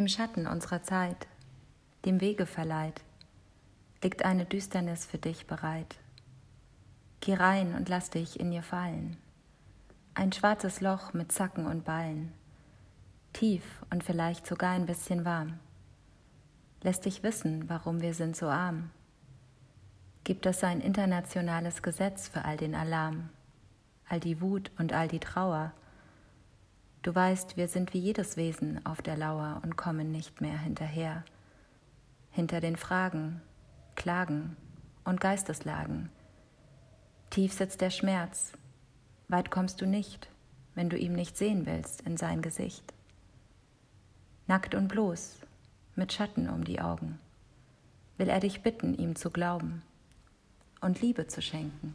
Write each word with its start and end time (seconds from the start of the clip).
Im 0.00 0.08
Schatten 0.08 0.46
unserer 0.46 0.82
Zeit, 0.82 1.26
dem 2.06 2.22
Wege 2.22 2.46
verleiht, 2.46 3.02
liegt 4.02 4.24
eine 4.24 4.46
Düsternis 4.46 5.04
für 5.04 5.18
dich 5.18 5.46
bereit. 5.46 5.98
Geh 7.20 7.34
rein 7.34 7.74
und 7.74 7.90
lass 7.90 8.08
dich 8.08 8.40
in 8.40 8.50
ihr 8.50 8.62
fallen. 8.62 9.18
Ein 10.14 10.32
schwarzes 10.32 10.80
Loch 10.80 11.12
mit 11.12 11.32
Zacken 11.32 11.66
und 11.66 11.84
Ballen, 11.84 12.32
tief 13.34 13.62
und 13.90 14.02
vielleicht 14.02 14.46
sogar 14.46 14.70
ein 14.70 14.86
bisschen 14.86 15.26
warm. 15.26 15.58
Lässt 16.80 17.04
dich 17.04 17.22
wissen, 17.22 17.68
warum 17.68 18.00
wir 18.00 18.14
sind 18.14 18.34
so 18.36 18.48
arm. 18.48 18.88
Gibt 20.24 20.46
es 20.46 20.64
ein 20.64 20.80
internationales 20.80 21.82
Gesetz 21.82 22.26
für 22.26 22.46
all 22.46 22.56
den 22.56 22.74
Alarm, 22.74 23.28
all 24.08 24.18
die 24.18 24.40
Wut 24.40 24.70
und 24.78 24.94
all 24.94 25.08
die 25.08 25.20
Trauer? 25.20 25.74
Du 27.02 27.14
weißt, 27.14 27.56
wir 27.56 27.66
sind 27.68 27.94
wie 27.94 27.98
jedes 27.98 28.36
Wesen 28.36 28.84
auf 28.84 29.00
der 29.00 29.16
Lauer 29.16 29.60
und 29.64 29.76
kommen 29.76 30.12
nicht 30.12 30.42
mehr 30.42 30.58
hinterher. 30.58 31.24
Hinter 32.30 32.60
den 32.60 32.76
Fragen, 32.76 33.40
Klagen 33.94 34.56
und 35.04 35.18
Geisteslagen. 35.18 36.10
Tief 37.30 37.54
sitzt 37.54 37.80
der 37.80 37.90
Schmerz, 37.90 38.52
weit 39.28 39.50
kommst 39.50 39.80
du 39.80 39.86
nicht, 39.86 40.28
wenn 40.74 40.90
du 40.90 40.98
ihm 40.98 41.14
nicht 41.14 41.38
sehen 41.38 41.64
willst 41.64 42.02
in 42.02 42.18
sein 42.18 42.42
Gesicht. 42.42 42.92
Nackt 44.46 44.74
und 44.74 44.88
bloß, 44.88 45.38
mit 45.94 46.12
Schatten 46.12 46.50
um 46.50 46.64
die 46.64 46.80
Augen, 46.80 47.18
will 48.18 48.28
er 48.28 48.40
dich 48.40 48.62
bitten, 48.62 48.94
ihm 48.94 49.16
zu 49.16 49.30
glauben 49.30 49.82
und 50.82 51.00
Liebe 51.00 51.26
zu 51.28 51.40
schenken. 51.40 51.94